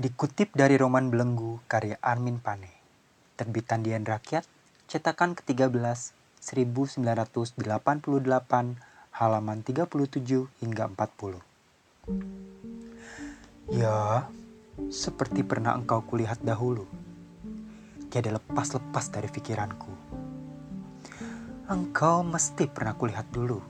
[0.00, 2.72] Dikutip dari roman Belenggu karya Armin Pane
[3.36, 4.48] Terbitan Dian Rakyat
[4.88, 5.76] Cetakan ke-13
[6.40, 7.60] 1988
[9.12, 11.44] halaman 37 hingga 40
[13.76, 14.24] Ya,
[14.88, 16.88] seperti pernah engkau kulihat dahulu.
[18.08, 19.92] Tiada lepas-lepas dari pikiranku.
[21.68, 23.60] Engkau mesti pernah kulihat dulu.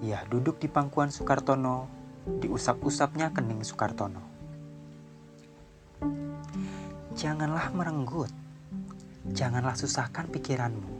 [0.00, 1.84] Ya, duduk di pangkuan Soekartono
[2.40, 4.33] diusap-usapnya kening Soekartono.
[7.14, 8.30] Janganlah merenggut,
[9.30, 10.92] janganlah susahkan pikiranmu.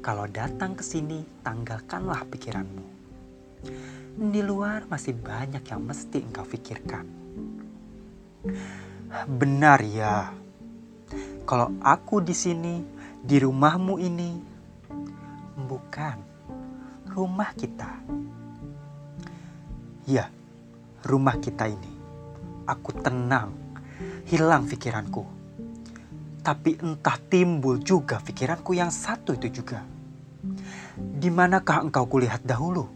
[0.00, 2.84] Kalau datang ke sini, tanggalkanlah pikiranmu.
[4.18, 7.06] Di luar masih banyak yang mesti engkau pikirkan.
[9.28, 10.32] Benar ya,
[11.46, 12.82] kalau aku di sini,
[13.22, 14.30] di rumahmu ini,
[15.68, 16.16] bukan
[17.12, 18.02] rumah kita
[20.02, 20.26] Ya,
[21.06, 21.92] rumah kita ini.
[22.66, 23.54] Aku tenang,
[24.26, 25.24] hilang pikiranku.
[26.42, 29.86] Tapi entah timbul juga pikiranku yang satu itu juga.
[30.98, 32.90] Di manakah engkau kulihat dahulu?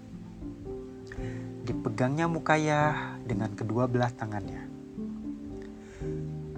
[1.62, 4.66] Dipegangnya Mukaya dengan kedua belah tangannya.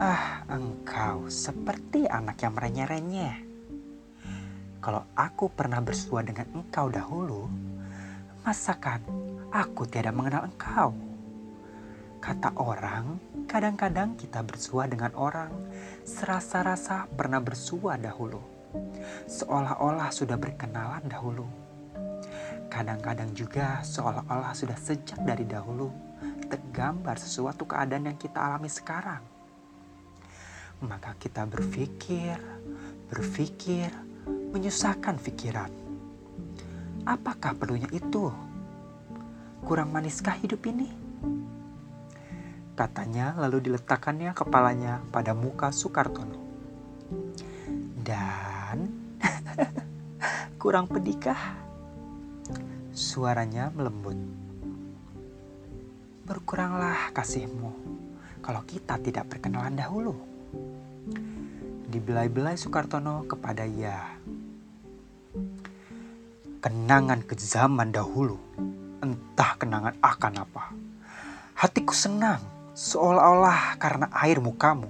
[0.00, 3.36] Ah, engkau seperti anak yang merenyeh-renyeh.
[4.78, 7.50] Kalau aku pernah bersua dengan engkau dahulu,
[8.46, 9.02] masakan
[9.50, 11.07] aku tiada mengenal engkau.
[12.18, 15.54] Kata orang, kadang-kadang kita bersua dengan orang
[16.02, 18.42] serasa-rasa pernah bersua dahulu.
[19.30, 21.46] Seolah-olah sudah berkenalan dahulu.
[22.68, 25.94] Kadang-kadang juga seolah-olah sudah sejak dari dahulu
[26.50, 29.22] tergambar sesuatu keadaan yang kita alami sekarang.
[30.82, 32.34] Maka kita berpikir,
[33.14, 33.94] berpikir,
[34.26, 35.70] menyusahkan pikiran.
[37.06, 38.28] Apakah perlunya itu?
[39.62, 40.90] Kurang maniskah hidup ini?
[42.78, 46.38] Katanya lalu diletakkannya kepalanya pada muka Soekartono.
[47.98, 48.86] Dan
[50.62, 51.58] kurang pedikah?
[52.94, 54.14] Suaranya melembut.
[56.22, 57.74] Berkuranglah kasihmu
[58.38, 60.14] kalau kita tidak berkenalan dahulu.
[61.90, 64.06] Dibelai-belai Soekartono kepada ya.
[66.62, 68.38] Kenangan ke zaman dahulu
[68.98, 70.74] Entah kenangan akan apa.
[71.54, 74.86] Hatiku senang, seolah-olah karena air mukamu.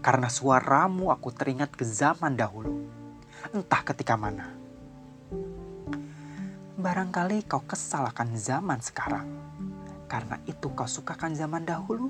[0.00, 2.88] Karena suaramu aku teringat ke zaman dahulu.
[3.52, 4.48] Entah ketika mana.
[6.80, 9.28] Barangkali kau kesal akan zaman sekarang.
[10.08, 12.08] Karena itu kau sukakan zaman dahulu.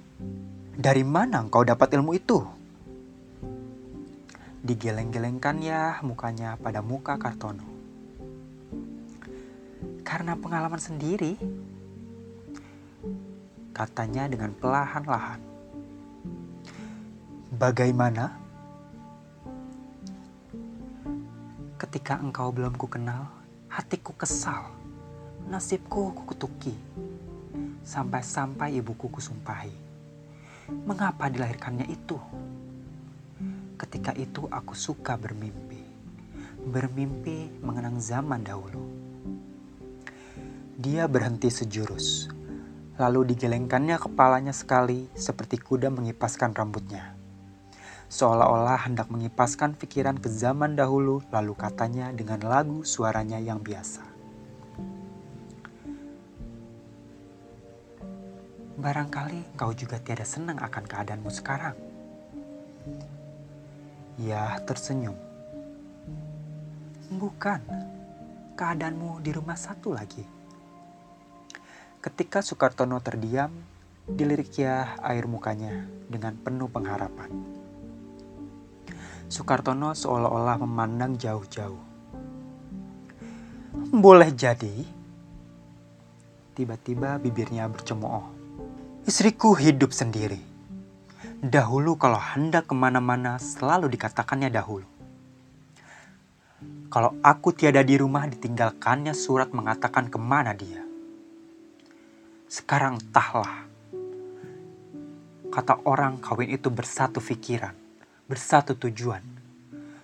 [0.78, 2.38] Dari mana kau dapat ilmu itu?
[4.62, 7.80] Digeleng-gelengkannya mukanya pada muka Kartono
[10.10, 11.38] karena pengalaman sendiri.
[13.70, 15.40] Katanya dengan pelahan-lahan.
[17.54, 18.34] Bagaimana?
[21.80, 23.30] Ketika engkau belum ku kenal,
[23.70, 24.70] hatiku kesal.
[25.46, 26.74] Nasibku kukutuki.
[27.86, 29.72] Sampai-sampai ibuku kusumpahi.
[30.86, 32.18] Mengapa dilahirkannya itu?
[33.80, 35.82] Ketika itu aku suka bermimpi.
[36.60, 39.00] Bermimpi mengenang zaman dahulu
[40.80, 42.32] dia berhenti sejurus,
[43.00, 47.16] lalu digelengkannya kepalanya sekali seperti kuda mengipaskan rambutnya.
[48.12, 54.04] Seolah-olah hendak mengipaskan pikiran ke zaman dahulu, lalu katanya dengan lagu suaranya yang biasa.
[58.76, 61.76] Barangkali kau juga tiada senang akan keadaanmu sekarang.
[64.20, 65.16] Ya, tersenyum.
[67.16, 67.60] Bukan,
[68.58, 70.39] keadaanmu di rumah satu lagi.
[72.00, 73.52] Ketika Soekartono terdiam,
[74.08, 77.28] diliriknya air mukanya dengan penuh pengharapan.
[79.28, 81.76] Soekartono seolah-olah memandang jauh-jauh.
[83.92, 84.80] Boleh jadi,
[86.56, 88.32] tiba-tiba bibirnya bercemooh.
[89.04, 90.40] Istriku hidup sendiri.
[91.44, 94.88] Dahulu kalau hendak ke mana-mana selalu dikatakannya dahulu.
[96.88, 100.89] Kalau aku tiada di rumah ditinggalkannya surat mengatakan ke mana dia.
[102.50, 103.70] Sekarang entahlah.
[105.54, 107.78] kata orang kawin itu bersatu pikiran,
[108.26, 109.22] bersatu tujuan.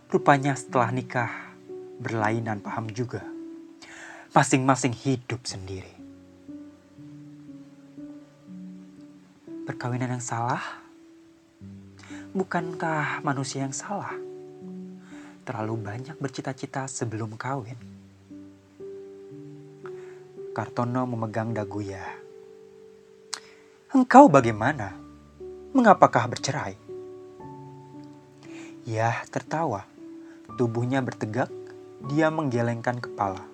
[0.06, 1.30] Rupanya setelah nikah,
[1.98, 3.26] berlainan paham juga.
[4.30, 5.90] Masing-masing hidup sendiri.
[9.66, 10.62] Perkawinan yang salah?
[12.30, 14.14] Bukankah manusia yang salah?
[15.42, 17.78] Terlalu banyak bercita-cita sebelum kawin.
[20.54, 22.25] Kartono memegang dagu ya.
[23.86, 24.98] Engkau bagaimana?
[25.70, 26.74] Mengapakah bercerai?
[28.82, 29.86] Ya, tertawa.
[30.58, 31.46] Tubuhnya bertegak,
[32.10, 33.46] dia menggelengkan kepala.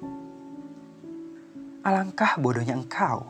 [1.84, 3.28] Alangkah bodohnya engkau.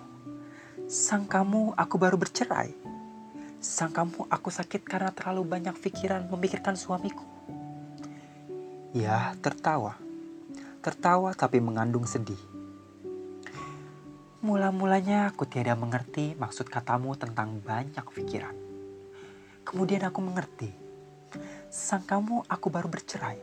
[0.86, 2.70] Sang kamu aku baru bercerai.
[3.58, 7.26] Sang kamu aku sakit karena terlalu banyak pikiran memikirkan suamiku.
[8.94, 9.98] Ya, tertawa.
[10.78, 12.51] Tertawa tapi mengandung sedih.
[14.42, 18.50] Mula-mulanya aku tiada mengerti maksud katamu tentang banyak pikiran.
[19.62, 20.66] Kemudian aku mengerti.
[21.70, 23.38] Sang kamu aku baru bercerai.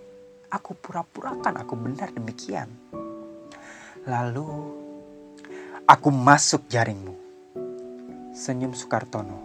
[0.51, 2.67] Aku pura-purakan aku benar demikian.
[4.11, 4.43] Lalu
[5.87, 7.15] aku masuk jaringmu.
[8.35, 9.39] Senyum Soekartono.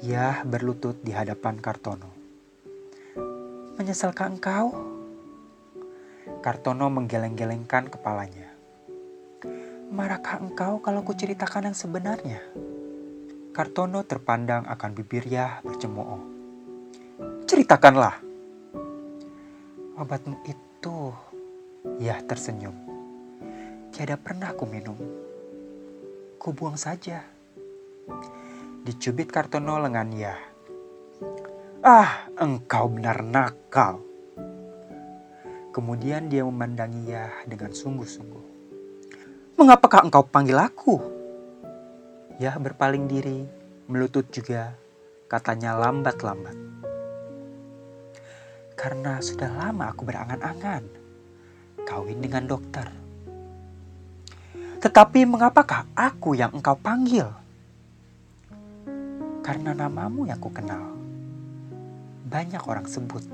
[0.00, 2.16] Ya berlutut di hadapan Kartono.
[3.76, 4.72] Menyesalkah engkau?
[6.40, 8.49] Kartono menggeleng-gelengkan kepalanya.
[9.90, 12.38] Marahkah engkau kalau kuceritakan yang sebenarnya?
[13.50, 16.22] Kartono terpandang akan bibirnya bercemooh.
[17.42, 18.22] Ceritakanlah.
[19.98, 21.10] Obatmu itu,
[21.98, 22.70] ya tersenyum.
[23.90, 24.94] Tiada pernah ku minum.
[26.38, 27.26] Ku buang saja.
[28.86, 30.38] Dicubit Kartono lengan ya.
[31.82, 33.98] Ah, engkau benar nakal.
[35.74, 38.49] Kemudian dia memandangi ya dengan sungguh-sungguh.
[39.60, 40.96] Mengapakah engkau panggil aku?
[42.40, 43.44] Ya berpaling diri,
[43.92, 44.72] melutut juga,
[45.28, 46.56] katanya lambat-lambat.
[48.72, 50.80] Karena sudah lama aku berangan-angan,
[51.84, 52.88] kawin dengan dokter.
[54.80, 57.28] Tetapi mengapakah aku yang engkau panggil?
[59.44, 60.88] Karena namamu yang ku kenal.
[62.24, 63.28] Banyak orang sebut.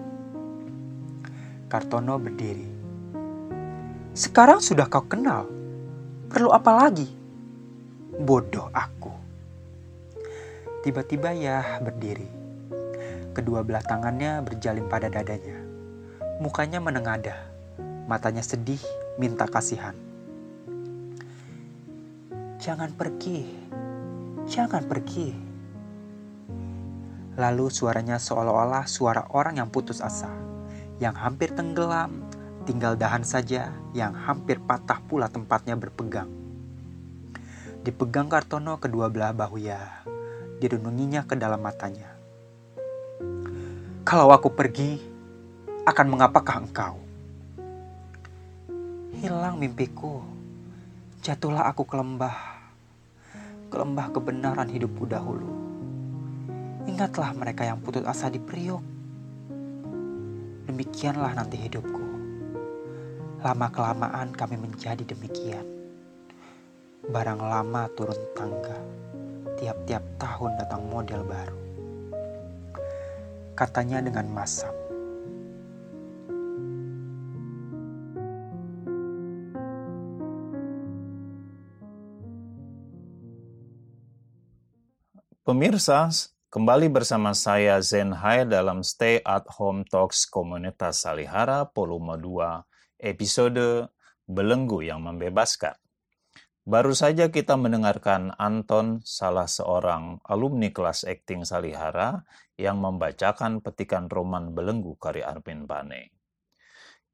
[1.71, 2.67] Kartono berdiri.
[4.11, 5.56] Sekarang sudah kau kenal
[6.27, 7.07] Perlu apa lagi?
[8.19, 9.15] Bodoh aku.
[10.83, 12.27] Tiba-tiba ya berdiri.
[13.31, 15.63] Kedua belah tangannya berjalin pada dadanya.
[16.43, 17.39] Mukanya menengadah.
[18.11, 18.83] Matanya sedih,
[19.23, 19.95] minta kasihan.
[22.59, 23.47] Jangan pergi.
[24.51, 25.31] Jangan pergi.
[27.39, 30.31] Lalu suaranya seolah-olah suara orang yang putus asa,
[30.99, 32.26] yang hampir tenggelam
[32.67, 36.27] tinggal dahan saja yang hampir patah pula tempatnya berpegang.
[37.87, 40.03] Dipegang Kartono kedua belah bahu ya,
[40.59, 42.11] dirununginya ke dalam matanya.
[44.03, 44.99] Kalau aku pergi,
[45.87, 46.99] akan mengapakah engkau?
[49.23, 50.27] Hilang mimpiku,
[51.23, 52.39] jatuhlah aku ke lembah,
[53.71, 55.47] ke lembah kebenaran hidupku dahulu.
[56.91, 58.83] Ingatlah mereka yang putus asa di Priok.
[60.71, 62.06] Demikianlah nanti hidupku.
[63.47, 65.63] Lama-kelamaan kami menjadi demikian.
[67.15, 68.75] Barang lama turun tangga,
[69.55, 71.55] tiap-tiap tahun datang model baru.
[73.55, 74.75] Katanya dengan masam.
[85.47, 86.11] Pemirsa,
[86.51, 93.91] kembali bersama saya Zen Hai dalam Stay at Home Talks Komunitas Salihara volume 2 episode
[94.27, 95.77] Belenggu yang Membebaskan.
[96.67, 102.27] Baru saja kita mendengarkan Anton, salah seorang alumni kelas akting Salihara,
[102.59, 106.11] yang membacakan petikan roman Belenggu karya Arvin Pane.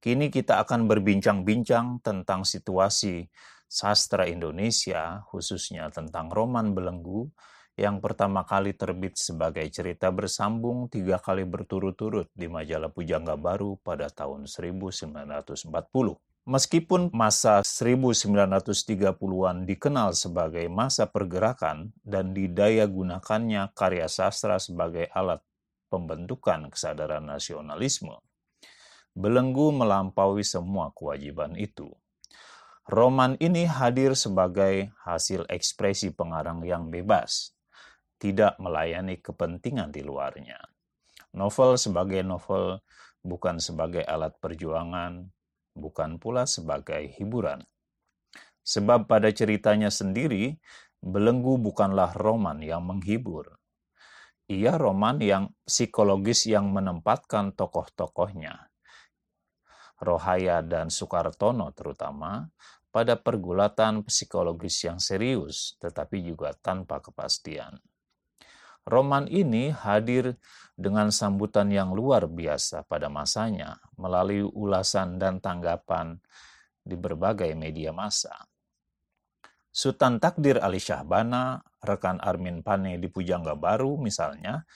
[0.00, 3.28] Kini kita akan berbincang-bincang tentang situasi
[3.68, 7.28] sastra Indonesia, khususnya tentang roman Belenggu,
[7.72, 14.12] yang pertama kali terbit sebagai cerita bersambung tiga kali berturut-turut di majalah Pujangga Baru pada
[14.12, 15.56] tahun 1940.
[16.42, 25.38] Meskipun masa 1930-an dikenal sebagai masa pergerakan dan didaya gunakannya karya sastra sebagai alat
[25.86, 28.18] pembentukan kesadaran nasionalisme,
[29.14, 31.94] belenggu melampaui semua kewajiban itu.
[32.90, 37.54] Roman ini hadir sebagai hasil ekspresi pengarang yang bebas,
[38.22, 40.62] tidak melayani kepentingan di luarnya.
[41.34, 42.78] Novel sebagai novel
[43.26, 45.26] bukan sebagai alat perjuangan,
[45.74, 47.66] bukan pula sebagai hiburan.
[48.62, 50.54] Sebab pada ceritanya sendiri,
[51.02, 53.58] Belenggu bukanlah roman yang menghibur.
[54.46, 58.70] ia roman yang psikologis yang menempatkan tokoh-tokohnya,
[59.98, 62.46] Rohaya dan Soekartono terutama,
[62.94, 67.82] pada pergulatan psikologis yang serius, tetapi juga tanpa kepastian.
[68.82, 70.34] Roman ini hadir
[70.74, 76.18] dengan sambutan yang luar biasa pada masanya melalui ulasan dan tanggapan
[76.82, 78.34] di berbagai media massa.
[79.72, 84.66] Sultan Takdir Ali Syahbana, rekan Armin Pane di Pujangga Baru misalnya,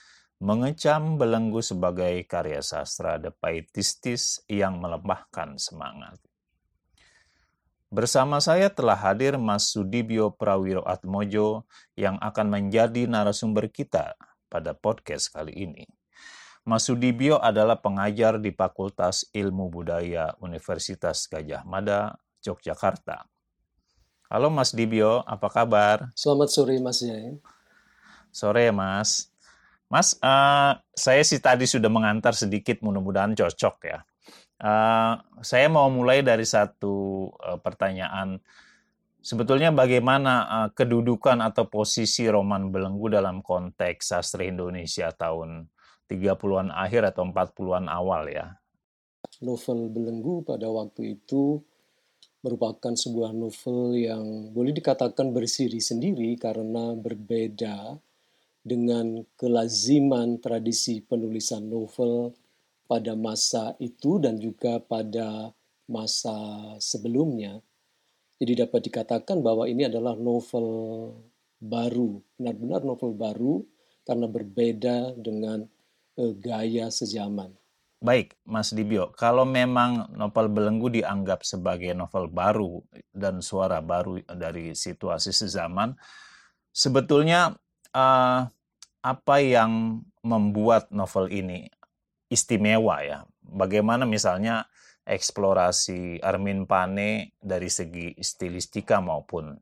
[0.40, 6.16] mengecam belenggu sebagai karya sastra depaitistis yang melemahkan semangat.
[7.96, 11.64] Bersama saya telah hadir Mas Sudibyo Prawiro Atmojo
[11.96, 14.12] yang akan menjadi narasumber kita
[14.52, 15.88] pada podcast kali ini.
[16.60, 23.24] Mas Sudibyo adalah pengajar di Fakultas Ilmu Budaya Universitas Gajah Mada, Yogyakarta.
[24.28, 26.12] Halo Mas Dibyo, apa kabar?
[26.12, 27.40] Selamat sore Mas Jain.
[28.28, 29.32] Sore Mas.
[29.88, 34.04] Mas, uh, saya sih tadi sudah mengantar sedikit, mudah-mudahan cocok ya.
[34.56, 38.40] Uh, saya mau mulai dari satu uh, pertanyaan.
[39.20, 45.68] Sebetulnya bagaimana uh, kedudukan atau posisi roman belenggu dalam konteks sastra Indonesia tahun
[46.08, 48.56] 30-an akhir atau 40-an awal ya?
[49.44, 51.60] Novel belenggu pada waktu itu
[52.40, 57.98] merupakan sebuah novel yang boleh dikatakan bersiri sendiri karena berbeda
[58.62, 62.30] dengan kelaziman tradisi penulisan novel
[62.86, 65.52] pada masa itu dan juga pada
[65.90, 66.34] masa
[66.82, 67.62] sebelumnya.
[68.36, 70.68] Jadi dapat dikatakan bahwa ini adalah novel
[71.58, 73.54] baru, benar-benar novel baru
[74.06, 75.66] karena berbeda dengan
[76.20, 77.54] eh, gaya sejaman.
[77.96, 84.76] Baik, Mas Dibyo, kalau memang novel Belenggu dianggap sebagai novel baru dan suara baru dari
[84.76, 85.96] situasi sezaman,
[86.76, 87.56] sebetulnya
[87.96, 88.44] uh,
[89.00, 91.72] apa yang membuat novel ini
[92.30, 93.18] istimewa ya?
[93.42, 94.66] Bagaimana misalnya
[95.06, 99.54] eksplorasi Armin Pane dari segi stilistika maupun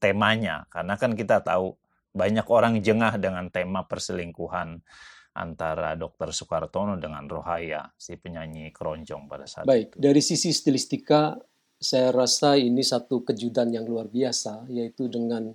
[0.00, 0.64] temanya?
[0.72, 1.76] Karena kan kita tahu
[2.16, 4.80] banyak orang jengah dengan tema perselingkuhan
[5.38, 6.34] antara Dr.
[6.34, 10.02] Soekartono dengan Rohaya, si penyanyi keroncong pada saat Baik, itu.
[10.02, 11.38] dari sisi stilistika,
[11.78, 15.54] saya rasa ini satu kejutan yang luar biasa, yaitu dengan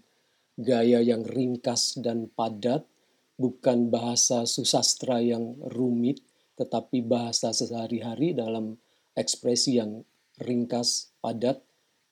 [0.56, 2.88] gaya yang ringkas dan padat,
[3.36, 6.24] bukan bahasa susastra yang rumit,
[6.58, 8.78] tetapi bahasa sehari-hari dalam
[9.18, 10.06] ekspresi yang
[10.42, 11.62] ringkas, padat,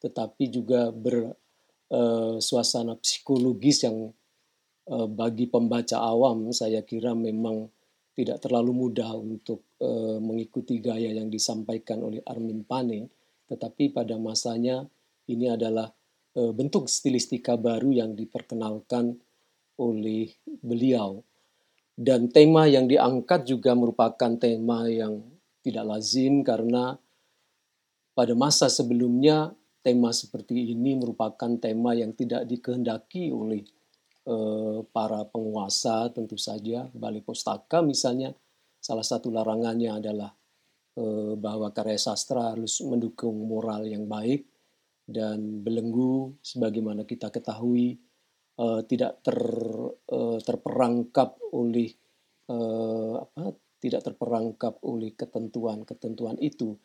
[0.01, 4.13] tetapi juga bersuasana eh, uh, psikologis yang
[4.91, 7.69] Eh, bagi pembaca awam saya kira memang
[8.11, 13.07] tidak terlalu mudah untuk uh, mengikuti gaya yang disampaikan oleh Armin Pane,
[13.47, 14.83] tetapi pada masanya
[15.31, 15.87] ini adalah
[16.31, 19.15] bentuk stilistika baru yang diperkenalkan
[19.79, 20.27] oleh
[20.59, 21.23] beliau.
[21.95, 25.21] Dan tema yang diangkat juga merupakan tema yang
[25.61, 26.97] tidak lazim karena
[28.15, 29.53] pada masa sebelumnya
[29.85, 33.61] tema seperti ini merupakan tema yang tidak dikehendaki oleh
[34.21, 38.29] Eh, para penguasa tentu saja balai pustaka misalnya.
[38.77, 40.29] Salah satu larangannya adalah
[40.93, 44.45] eh, bahwa karya sastra harus mendukung moral yang baik
[45.09, 47.97] dan belenggu sebagaimana kita ketahui
[48.61, 49.39] eh, tidak ter,
[50.45, 51.89] terperangkap oleh
[52.51, 56.75] apa tidak terperangkap oleh ketentuan-ketentuan itu.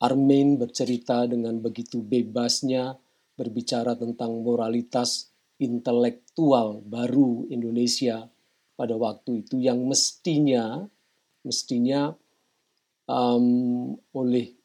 [0.00, 2.96] Armin bercerita dengan begitu bebasnya
[3.36, 5.30] berbicara tentang moralitas
[5.60, 8.24] intelektual baru Indonesia
[8.74, 10.80] pada waktu itu yang mestinya
[11.44, 12.16] mestinya
[13.04, 14.56] um, oleh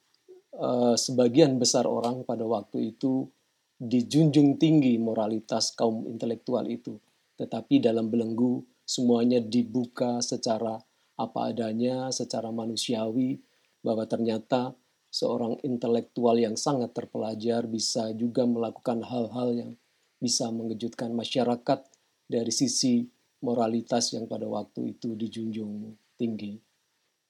[0.56, 3.28] uh, sebagian besar orang pada waktu itu
[3.76, 6.96] dijunjung tinggi moralitas kaum intelektual itu
[7.36, 10.80] tetapi dalam belenggu semuanya dibuka secara
[11.16, 13.40] apa adanya secara manusiawi
[13.84, 14.76] bahwa ternyata
[15.12, 19.72] seorang intelektual yang sangat terpelajar bisa juga melakukan hal-hal yang
[20.20, 21.80] bisa mengejutkan masyarakat
[22.28, 23.08] dari sisi
[23.46, 26.58] moralitas yang pada waktu itu dijunjung tinggi.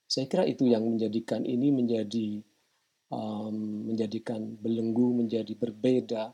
[0.06, 2.40] Saya kira itu yang menjadikan ini menjadi
[3.10, 6.34] um, menjadikan belenggu menjadi berbeda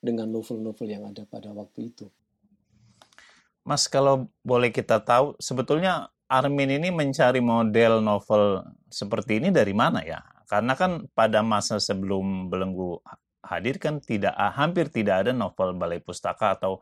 [0.00, 2.06] dengan novel-novel yang ada pada waktu itu.
[3.60, 10.00] Mas, kalau boleh kita tahu, sebetulnya Armin ini mencari model novel seperti ini dari mana
[10.00, 10.22] ya?
[10.48, 12.98] Karena kan pada masa sebelum belenggu
[13.44, 16.78] hadir kan tidak hampir tidak ada novel balai pustaka atau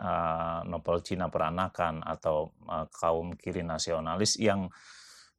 [0.00, 4.70] uh, novel Cina peranakan atau uh, kaum kiri nasionalis yang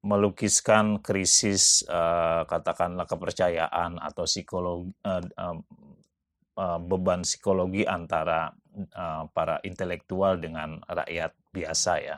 [0.07, 5.21] melukiskan krisis uh, katakanlah kepercayaan atau psikologi uh,
[6.55, 8.55] uh, beban psikologi antara
[9.33, 12.17] para intelektual dengan rakyat biasa ya.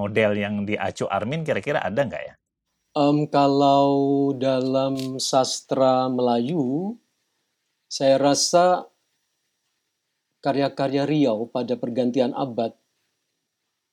[0.00, 2.34] model yang diacu Armin kira-kira ada nggak ya?
[2.96, 3.90] Um, kalau
[4.32, 6.96] dalam sastra Melayu,
[7.90, 8.86] saya rasa
[10.38, 12.77] karya-karya Riau pada pergantian abad,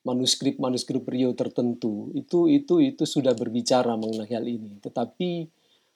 [0.05, 4.77] manuskrip-manuskrip Riau tertentu itu itu itu sudah berbicara mengenai hal ini.
[4.79, 5.49] Tetapi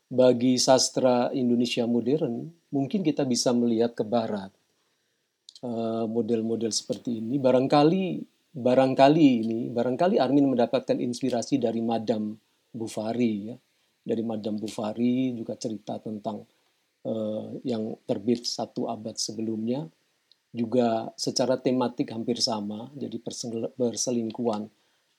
[0.09, 4.49] bagi sastra Indonesia modern, mungkin kita bisa melihat ke barat
[5.61, 7.37] eh, model-model seperti ini.
[7.37, 12.33] Barangkali barangkali ini barangkali Armin mendapatkan inspirasi dari Madam
[12.73, 13.55] Bufari ya
[14.01, 16.41] dari Madam Bufari juga cerita tentang
[17.05, 19.85] uh, yang terbit satu abad sebelumnya
[20.49, 22.89] juga secara tematik hampir sama.
[22.97, 23.21] Jadi
[23.77, 24.63] perselingkuhan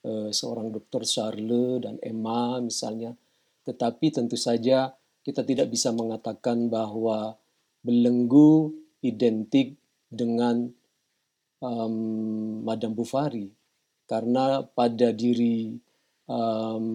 [0.03, 3.15] uh, seorang dokter Charles dan Emma misalnya.
[3.63, 7.37] Tetapi tentu saja kita tidak bisa mengatakan bahwa
[7.85, 9.77] belenggu identik
[10.09, 10.69] dengan
[11.61, 11.95] um,
[12.65, 13.49] Madam Bufari
[14.09, 15.71] karena pada diri
[16.27, 16.85] um,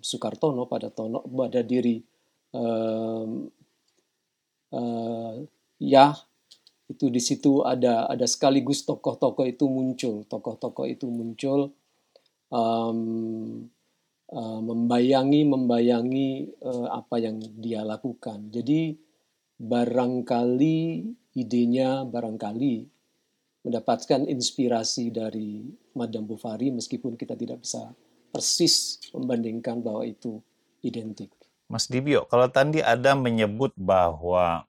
[0.00, 2.00] Soekartono pada tono pada diri
[2.54, 3.44] um,
[4.72, 5.34] uh,
[5.76, 6.16] ya
[6.90, 11.70] itu di situ ada ada sekaligus tokoh-tokoh itu muncul tokoh-tokoh itu muncul
[12.50, 13.00] um,
[14.34, 16.30] uh, membayangi membayangi
[16.66, 18.98] uh, apa yang dia lakukan jadi
[19.62, 20.78] barangkali
[21.38, 22.74] idenya barangkali
[23.60, 27.92] mendapatkan inspirasi dari Madam Bufari meskipun kita tidak bisa
[28.32, 30.40] persis membandingkan bahwa itu
[30.80, 31.28] identik.
[31.70, 34.66] Mas Dibio, kalau tadi ada menyebut bahwa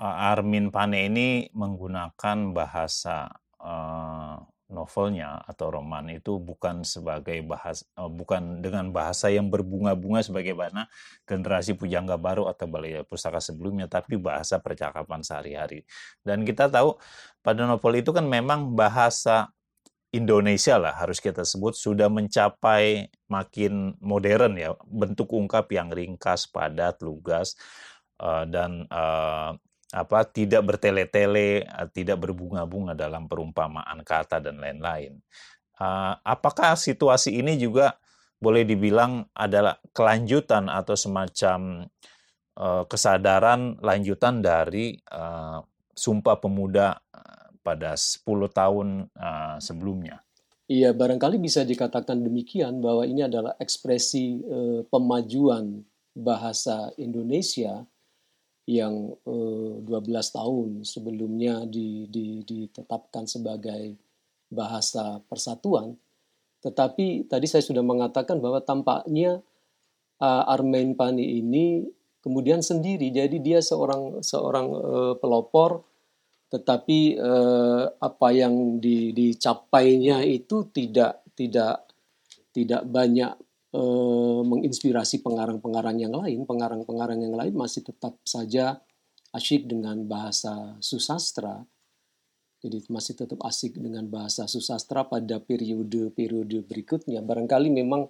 [0.00, 3.32] Armin Pane ini menggunakan bahasa
[3.64, 4.36] uh,
[4.66, 10.90] novelnya atau roman itu bukan sebagai bahasa uh, bukan dengan bahasa yang berbunga-bunga sebagaimana
[11.22, 15.86] generasi pujangga baru atau balai pustaka sebelumnya tapi bahasa percakapan sehari-hari.
[16.20, 16.98] Dan kita tahu
[17.40, 19.54] pada novel itu kan memang bahasa
[20.14, 27.02] Indonesia lah harus kita sebut sudah mencapai makin modern ya bentuk ungkap yang ringkas, padat,
[27.04, 27.54] lugas
[28.22, 29.54] uh, dan uh,
[29.94, 35.22] apa tidak bertele-tele, uh, tidak berbunga-bunga dalam perumpamaan kata dan lain-lain.
[35.76, 38.00] Uh, apakah situasi ini juga
[38.42, 41.86] boleh dibilang adalah kelanjutan atau semacam
[42.58, 44.98] uh, kesadaran lanjutan dari
[45.96, 47.00] Sumpah Pemuda
[47.64, 48.20] pada 10
[48.52, 49.08] tahun
[49.64, 50.20] sebelumnya.
[50.68, 54.44] Iya, barangkali bisa dikatakan demikian bahwa ini adalah ekspresi
[54.92, 55.80] pemajuan
[56.12, 57.88] bahasa Indonesia
[58.66, 63.94] yang uh, 12 tahun sebelumnya di, di, ditetapkan sebagai
[64.50, 65.94] bahasa persatuan.
[66.62, 69.38] Tetapi tadi saya sudah mengatakan bahwa tampaknya
[70.18, 71.86] uh, Armain Pani ini
[72.22, 75.86] kemudian sendiri, jadi dia seorang seorang uh, pelopor
[76.46, 81.90] tetapi eh, apa yang di, dicapainya itu tidak tidak
[82.54, 83.34] tidak banyak
[83.76, 86.48] eh, menginspirasi pengarang-pengarang yang lain.
[86.48, 88.80] Pengarang-pengarang yang lain masih tetap saja
[89.36, 91.60] asyik dengan bahasa susastra.
[92.64, 97.20] Jadi masih tetap asik dengan bahasa susastra pada periode-periode berikutnya.
[97.20, 98.08] Barangkali memang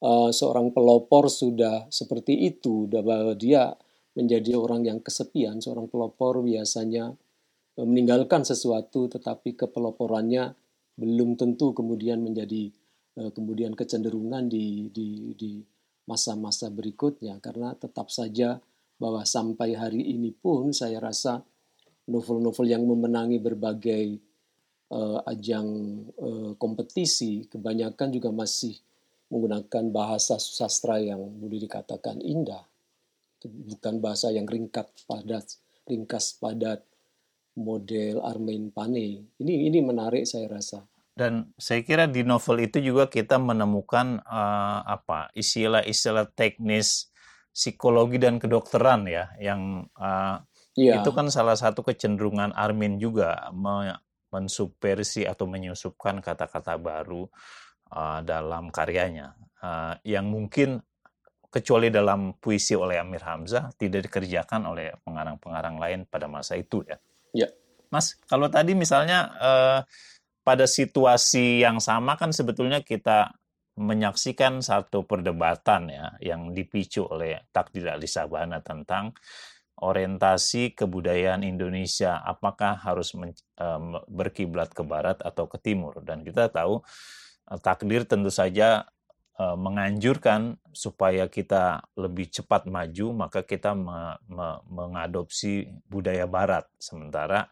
[0.00, 3.74] uh, seorang pelopor sudah seperti itu, bahwa dia
[4.16, 5.60] menjadi orang yang kesepian.
[5.60, 7.12] Seorang pelopor biasanya
[7.76, 10.56] meninggalkan sesuatu tetapi kepeloporannya
[10.96, 12.85] belum tentu kemudian menjadi eh,
[13.16, 15.60] kemudian kecenderungan di di di
[16.04, 18.60] masa-masa berikutnya karena tetap saja
[19.00, 21.40] bahwa sampai hari ini pun saya rasa
[22.06, 24.20] novel-novel yang memenangi berbagai
[24.92, 25.68] uh, ajang
[26.16, 28.78] uh, kompetisi kebanyakan juga masih
[29.32, 32.62] menggunakan bahasa sastra yang boleh dikatakan indah
[33.42, 36.82] bukan bahasa yang ringkat padat ringkas padat
[37.56, 39.32] model Armin Pane.
[39.40, 40.84] Ini ini menarik saya rasa.
[41.16, 47.08] Dan saya kira di novel itu juga kita menemukan uh, apa istilah-istilah teknis
[47.56, 50.44] psikologi dan kedokteran ya, yang uh,
[50.76, 51.00] ya.
[51.00, 53.96] itu kan salah satu kecenderungan Armin juga me
[54.28, 57.24] mensubversi atau menyusupkan kata-kata baru
[57.96, 59.32] uh, dalam karyanya,
[59.64, 60.84] uh, yang mungkin
[61.48, 67.00] kecuali dalam puisi oleh Amir Hamzah tidak dikerjakan oleh pengarang-pengarang lain pada masa itu ya.
[67.32, 67.48] Ya.
[67.88, 69.80] Mas, kalau tadi misalnya eh,
[70.46, 73.34] pada situasi yang sama kan sebetulnya kita
[73.76, 79.12] menyaksikan satu perdebatan ya yang dipicu oleh takdir Ali Sabana tentang
[79.82, 86.48] orientasi kebudayaan Indonesia apakah harus men, eh, berkiblat ke barat atau ke timur dan kita
[86.48, 86.80] tahu
[87.50, 88.86] eh, takdir tentu saja
[89.36, 96.64] Eh, menganjurkan supaya kita lebih cepat maju, maka kita me, me, mengadopsi budaya Barat.
[96.80, 97.44] Sementara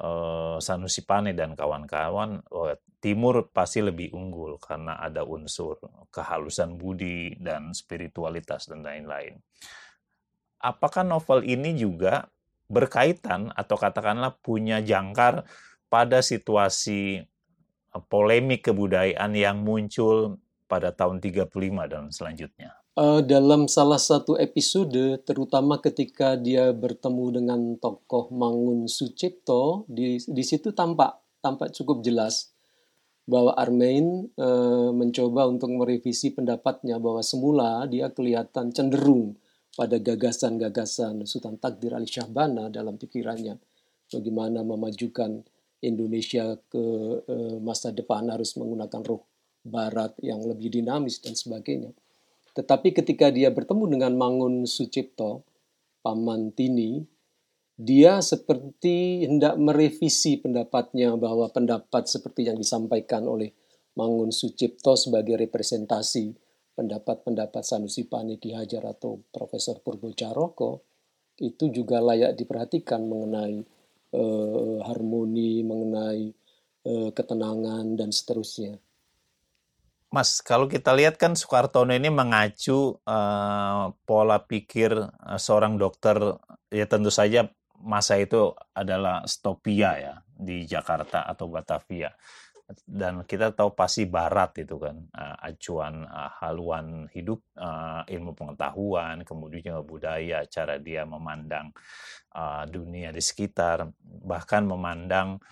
[0.00, 5.76] uh, Sanusi Pane dan kawan-kawan, oh, Timur pasti lebih unggul karena ada unsur
[6.08, 9.36] kehalusan budi dan spiritualitas dan lain-lain.
[10.56, 12.32] Apakah novel ini juga
[12.64, 15.44] berkaitan atau katakanlah punya jangkar
[15.92, 17.20] pada situasi
[17.92, 21.52] eh, polemik kebudayaan yang muncul pada tahun 35
[21.84, 22.83] dan selanjutnya?
[22.94, 30.44] Uh, dalam salah satu episode, terutama ketika dia bertemu dengan tokoh Mangun Sucipto, di, di
[30.46, 32.54] situ tampak tampak cukup jelas
[33.26, 39.34] bahwa Armain uh, mencoba untuk merevisi pendapatnya bahwa semula dia kelihatan cenderung
[39.74, 43.58] pada gagasan-gagasan Sultan Takdir Ali Syahbana dalam pikirannya
[44.06, 45.42] bagaimana memajukan
[45.82, 46.84] Indonesia ke
[47.26, 49.26] uh, masa depan harus menggunakan roh
[49.66, 51.90] barat yang lebih dinamis dan sebagainya.
[52.54, 55.42] Tetapi ketika dia bertemu dengan Mangun Sucipto,
[56.00, 57.02] Paman Tini,
[57.74, 63.50] dia seperti hendak merevisi pendapatnya bahwa pendapat seperti yang disampaikan oleh
[63.98, 66.34] Mangun Sucipto sebagai representasi
[66.74, 70.86] pendapat-pendapat Sanusi Pani Ki Hajar atau Profesor Purbo Caroko
[71.38, 73.58] itu juga layak diperhatikan mengenai
[74.14, 76.30] uh, harmoni, mengenai
[76.86, 78.78] uh, ketenangan dan seterusnya.
[80.14, 86.38] Mas, kalau kita lihat kan Soekartono ini mengacu uh, pola pikir uh, seorang dokter,
[86.70, 87.50] ya tentu saja
[87.82, 92.14] masa itu adalah Stopia ya di Jakarta atau Batavia.
[92.86, 99.26] Dan kita tahu pasti Barat itu kan uh, acuan uh, haluan hidup, uh, ilmu pengetahuan,
[99.26, 101.74] kemudian juga budaya, cara dia memandang
[102.38, 103.90] uh, dunia di sekitar,
[104.22, 105.42] bahkan memandang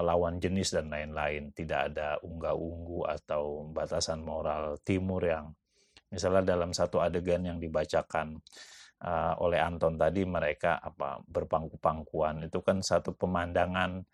[0.00, 1.52] lawan jenis dan lain-lain.
[1.52, 5.52] Tidak ada unggah-unggu atau batasan moral timur yang
[6.08, 8.40] misalnya dalam satu adegan yang dibacakan
[9.04, 14.04] uh, oleh Anton tadi mereka apa berpangku-pangkuan itu kan satu pemandangan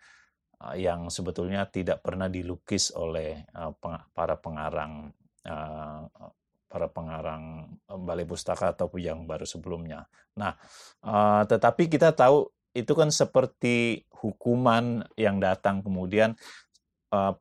[0.63, 5.11] uh, yang sebetulnya tidak pernah dilukis oleh uh, peng para pengarang
[5.47, 6.03] uh,
[6.69, 10.05] para pengarang balai pustaka atau yang baru sebelumnya.
[10.37, 10.53] Nah,
[11.01, 16.37] uh, tetapi kita tahu itu kan seperti hukuman yang datang kemudian
[17.09, 17.33] uh,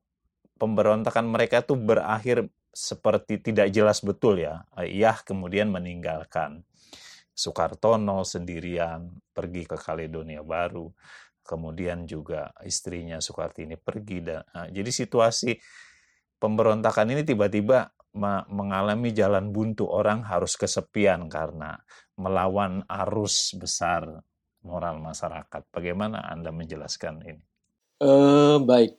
[0.57, 4.63] pemberontakan mereka itu berakhir seperti tidak jelas betul ya.
[4.79, 6.63] Iya kemudian meninggalkan
[7.35, 10.91] Soekartono sendirian pergi ke Kaledonia Baru.
[11.43, 15.57] Kemudian juga istrinya Soekartini pergi dan uh, jadi situasi
[16.37, 17.89] pemberontakan ini tiba-tiba
[18.49, 21.77] mengalami jalan buntu orang harus kesepian karena
[22.19, 24.25] melawan arus besar
[24.69, 25.65] moral masyarakat.
[25.73, 27.43] Bagaimana Anda menjelaskan ini?
[27.99, 28.95] Uh, baik,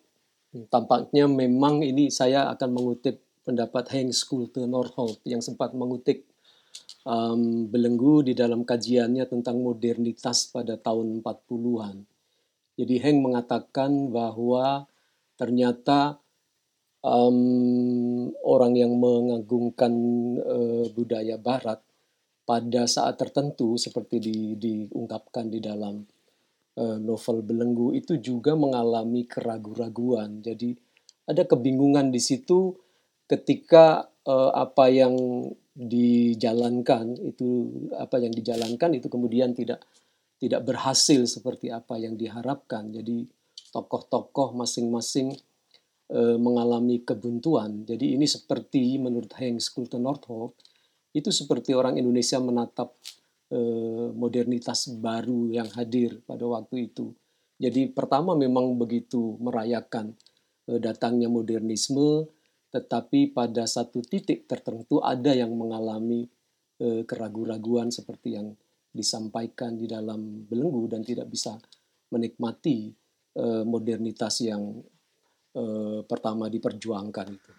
[0.73, 6.25] tampaknya memang ini saya akan mengutip pendapat Henk Schulte Nordholt yang sempat mengutip
[7.05, 11.95] um, belenggu di dalam kajiannya tentang modernitas pada tahun 40-an.
[12.79, 14.87] Jadi Heng mengatakan bahwa
[15.35, 16.19] ternyata
[17.03, 19.93] um, orang yang mengagungkan
[20.39, 21.79] uh, budaya Barat
[22.49, 26.01] pada saat tertentu seperti di, diungkapkan di dalam
[26.81, 30.41] uh, novel Belenggu itu juga mengalami keraguan-raguan.
[30.41, 30.73] Jadi
[31.29, 32.73] ada kebingungan di situ
[33.29, 35.13] ketika uh, apa yang
[35.77, 39.85] dijalankan itu apa yang dijalankan itu kemudian tidak
[40.41, 42.89] tidak berhasil seperti apa yang diharapkan.
[42.89, 43.29] Jadi
[43.69, 45.37] tokoh-tokoh masing-masing
[46.17, 47.85] uh, mengalami kebuntuan.
[47.85, 50.57] Jadi ini seperti menurut Henk Schulte Nordhoff
[51.13, 52.93] itu seperti orang Indonesia menatap
[53.49, 57.13] eh, modernitas baru yang hadir pada waktu itu.
[57.59, 60.15] Jadi pertama memang begitu merayakan
[60.71, 62.29] eh, datangnya modernisme,
[62.71, 66.29] tetapi pada satu titik tertentu ada yang mengalami
[66.79, 68.55] eh, keraguan-raguan seperti yang
[68.89, 71.59] disampaikan di dalam belenggu dan tidak bisa
[72.09, 72.89] menikmati
[73.35, 74.81] eh, modernitas yang
[76.05, 77.51] pertama diperjuangkan itu.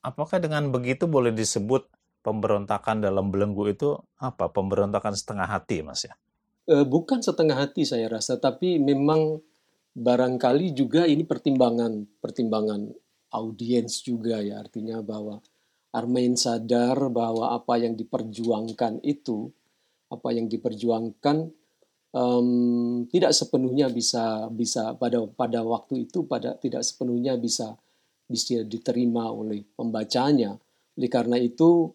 [0.00, 1.86] Apakah dengan begitu boleh disebut
[2.24, 4.48] pemberontakan dalam belenggu itu apa?
[4.48, 6.16] Pemberontakan setengah hati, Mas ya?
[6.64, 9.44] E, bukan setengah hati saya rasa, tapi memang
[9.92, 12.88] barangkali juga ini pertimbangan pertimbangan
[13.36, 15.44] audiens juga ya, artinya bahwa
[15.94, 19.46] Armain sadar bahwa apa yang diperjuangkan itu,
[20.10, 21.54] apa yang diperjuangkan
[22.10, 27.78] um, tidak sepenuhnya bisa bisa pada pada waktu itu pada tidak sepenuhnya bisa
[28.26, 30.58] bisa diterima oleh pembacanya.
[30.98, 31.94] Oleh karena itu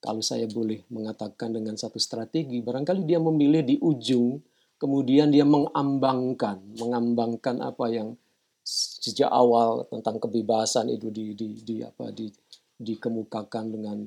[0.00, 4.40] kalau saya boleh mengatakan dengan satu strategi, barangkali dia memilih di ujung,
[4.80, 8.16] kemudian dia mengambangkan, mengambangkan apa yang
[8.64, 12.32] sejak awal tentang kebebasan itu di, di, di apa di,
[12.80, 13.98] dikemukakan dengan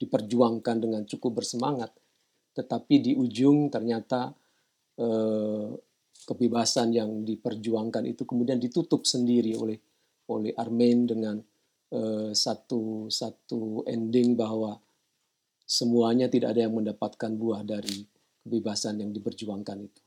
[0.00, 1.92] diperjuangkan dengan cukup bersemangat,
[2.56, 4.32] tetapi di ujung ternyata
[4.98, 5.68] eh,
[6.26, 9.78] kebebasan yang diperjuangkan itu kemudian ditutup sendiri oleh
[10.30, 11.36] oleh Armen dengan
[11.92, 14.78] uh, satu satu ending bahwa
[15.72, 18.04] semuanya tidak ada yang mendapatkan buah dari
[18.44, 20.00] kebebasan yang diperjuangkan itu.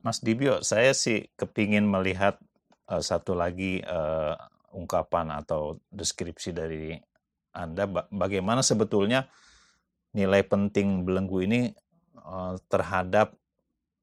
[0.00, 2.40] Mas Dibio, saya sih kepingin melihat
[2.88, 4.32] uh, satu lagi uh,
[4.72, 6.96] ungkapan atau deskripsi dari
[7.52, 9.28] Anda bagaimana sebetulnya
[10.16, 11.60] nilai penting belenggu ini
[12.16, 13.36] uh, terhadap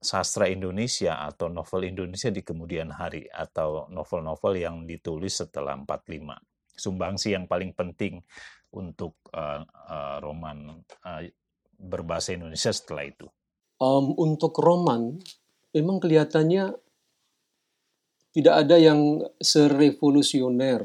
[0.04, 6.76] sastra Indonesia atau novel Indonesia di kemudian hari atau novel-novel yang ditulis setelah 45.
[6.76, 8.20] Sumbangsi yang paling penting
[8.74, 11.22] untuk uh, uh, roman uh,
[11.78, 13.28] berbahasa Indonesia setelah itu.
[13.78, 15.20] Um, untuk roman
[15.74, 16.74] memang kelihatannya
[18.34, 20.82] tidak ada yang serevolusioner,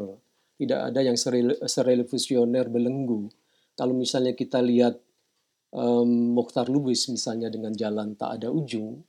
[0.61, 1.17] tidak ada yang
[1.65, 3.33] serevolusioner belenggu.
[3.73, 5.01] Kalau misalnya kita lihat
[5.73, 9.01] um, Mokhtar Lubis misalnya dengan jalan tak ada ujung,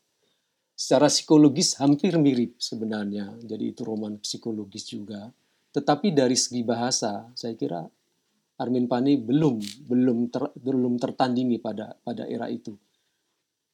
[0.72, 3.36] secara psikologis hampir mirip sebenarnya.
[3.44, 5.28] Jadi itu roman psikologis juga.
[5.76, 7.84] Tetapi dari segi bahasa, saya kira
[8.60, 12.76] Armin Pani belum belum ter, belum tertandingi pada pada era itu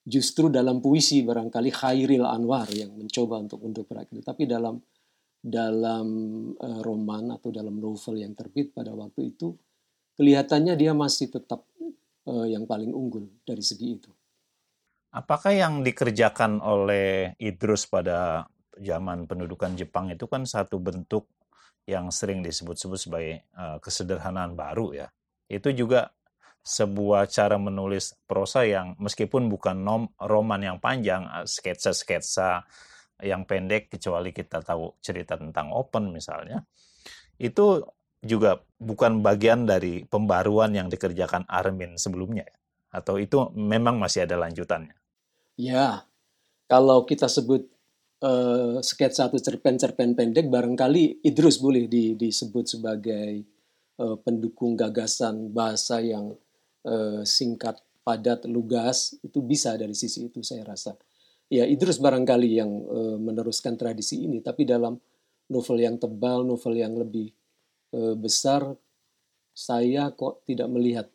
[0.05, 4.77] justru dalam puisi barangkali Khairil Anwar yang mencoba untuk untuk itu tapi dalam
[5.45, 6.07] dalam
[6.57, 9.53] uh, roman atau dalam novel yang terbit pada waktu itu
[10.17, 11.65] kelihatannya dia masih tetap
[12.25, 14.11] uh, yang paling unggul dari segi itu.
[15.15, 18.43] Apakah yang dikerjakan oleh Idrus pada
[18.75, 21.29] zaman pendudukan Jepang itu kan satu bentuk
[21.85, 25.07] yang sering disebut-sebut sebagai uh, kesederhanaan baru ya.
[25.45, 26.09] Itu juga
[26.65, 32.65] sebuah cara menulis prosa yang meskipun bukan nom, roman yang panjang, eh, sketsa-sketsa
[33.21, 36.65] yang pendek kecuali kita tahu cerita tentang open misalnya,
[37.37, 37.85] itu
[38.25, 42.49] juga bukan bagian dari pembaruan yang dikerjakan Armin sebelumnya
[42.89, 44.97] atau itu memang masih ada lanjutannya.
[45.59, 46.09] Ya,
[46.65, 47.69] kalau kita sebut
[48.23, 53.43] uh, sketsa atau cerpen-cerpen pendek barangkali Idrus boleh di, disebut sebagai
[53.99, 56.31] uh, pendukung gagasan bahasa yang
[56.87, 60.93] uh, singkat, padat, lugas itu bisa dari sisi itu saya rasa.
[61.49, 64.97] Ya Idrus barangkali yang uh, meneruskan tradisi ini, tapi dalam
[65.49, 67.29] novel yang tebal, novel yang lebih
[67.93, 68.65] uh, besar,
[69.55, 71.07] saya kok tidak melihat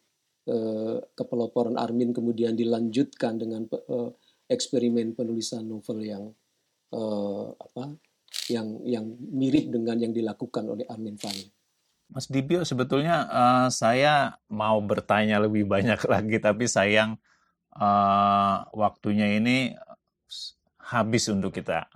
[0.49, 4.11] uh, kepeloporan Armin kemudian dilanjutkan dengan uh,
[4.51, 6.25] eksperimen penulisan novel yang
[6.94, 7.96] uh, apa,
[8.50, 11.46] yang yang mirip dengan yang dilakukan oleh Armin Fani.
[12.11, 17.18] Mas Dibio, sebetulnya uh, saya mau bertanya lebih banyak lagi, tapi sayang
[17.79, 19.74] uh, waktunya ini
[20.83, 21.87] habis untuk kita.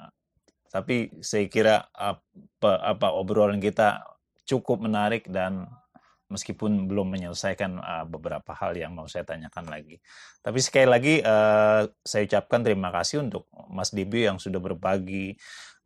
[0.70, 4.02] Tapi saya kira apa, apa obrolan kita
[4.46, 5.66] cukup menarik dan
[6.28, 10.00] meskipun belum menyelesaikan uh, beberapa hal yang mau saya tanyakan lagi.
[10.40, 15.36] Tapi sekali lagi uh, saya ucapkan terima kasih untuk Mas Dibio yang sudah berbagi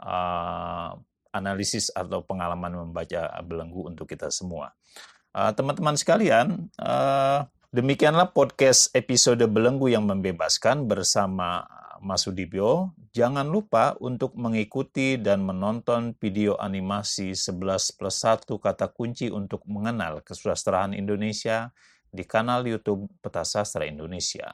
[0.03, 0.94] uh,
[1.35, 4.72] analisis atau pengalaman membaca belenggu untuk kita semua.
[5.35, 6.46] Teman-teman uh, sekalian,
[6.81, 11.62] uh, demikianlah podcast episode belenggu yang membebaskan bersama
[12.02, 12.92] Mas Sudibyo.
[13.14, 20.20] Jangan lupa untuk mengikuti dan menonton video animasi 11 plus 1 kata kunci untuk mengenal
[20.26, 21.70] kesusastraan Indonesia
[22.11, 24.52] di kanal YouTube Peta Sastra Indonesia.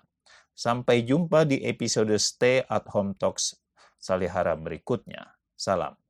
[0.55, 3.59] Sampai jumpa di episode Stay at Home Talks
[3.99, 5.35] Salihara berikutnya.
[5.57, 6.04] Salam.